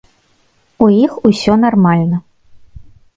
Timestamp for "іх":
1.05-1.13